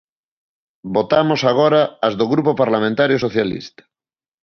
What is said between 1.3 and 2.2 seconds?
agora as